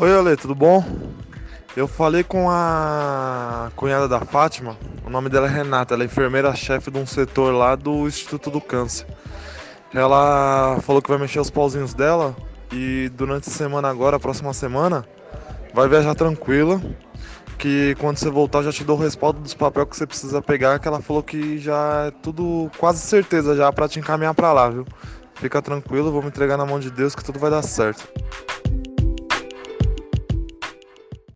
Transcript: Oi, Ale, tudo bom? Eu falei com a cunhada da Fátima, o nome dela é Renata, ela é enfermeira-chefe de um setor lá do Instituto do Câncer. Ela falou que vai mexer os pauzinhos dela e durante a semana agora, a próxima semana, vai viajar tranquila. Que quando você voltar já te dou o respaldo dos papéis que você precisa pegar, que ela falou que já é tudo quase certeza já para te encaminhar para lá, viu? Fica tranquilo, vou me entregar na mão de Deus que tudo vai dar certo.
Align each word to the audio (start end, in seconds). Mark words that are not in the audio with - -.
Oi, 0.00 0.14
Ale, 0.14 0.36
tudo 0.36 0.54
bom? 0.54 0.84
Eu 1.76 1.88
falei 1.88 2.22
com 2.22 2.48
a 2.48 3.72
cunhada 3.74 4.06
da 4.06 4.20
Fátima, 4.20 4.76
o 5.04 5.10
nome 5.10 5.28
dela 5.28 5.48
é 5.48 5.50
Renata, 5.50 5.92
ela 5.92 6.04
é 6.04 6.06
enfermeira-chefe 6.06 6.88
de 6.88 6.98
um 6.98 7.04
setor 7.04 7.52
lá 7.52 7.74
do 7.74 8.06
Instituto 8.06 8.48
do 8.48 8.60
Câncer. 8.60 9.08
Ela 9.92 10.78
falou 10.82 11.02
que 11.02 11.10
vai 11.10 11.18
mexer 11.18 11.40
os 11.40 11.50
pauzinhos 11.50 11.94
dela 11.94 12.32
e 12.72 13.10
durante 13.12 13.48
a 13.48 13.52
semana 13.52 13.88
agora, 13.88 14.18
a 14.18 14.20
próxima 14.20 14.52
semana, 14.52 15.04
vai 15.74 15.88
viajar 15.88 16.14
tranquila. 16.14 16.80
Que 17.58 17.96
quando 17.98 18.18
você 18.18 18.30
voltar 18.30 18.62
já 18.62 18.70
te 18.70 18.84
dou 18.84 18.96
o 18.96 19.02
respaldo 19.02 19.40
dos 19.40 19.52
papéis 19.52 19.88
que 19.88 19.96
você 19.96 20.06
precisa 20.06 20.40
pegar, 20.40 20.78
que 20.78 20.86
ela 20.86 21.02
falou 21.02 21.24
que 21.24 21.58
já 21.58 22.06
é 22.06 22.12
tudo 22.22 22.70
quase 22.78 23.00
certeza 23.00 23.56
já 23.56 23.72
para 23.72 23.88
te 23.88 23.98
encaminhar 23.98 24.32
para 24.32 24.52
lá, 24.52 24.70
viu? 24.70 24.86
Fica 25.34 25.60
tranquilo, 25.60 26.12
vou 26.12 26.22
me 26.22 26.28
entregar 26.28 26.56
na 26.56 26.64
mão 26.64 26.78
de 26.78 26.88
Deus 26.88 27.16
que 27.16 27.24
tudo 27.24 27.40
vai 27.40 27.50
dar 27.50 27.62
certo. 27.62 28.08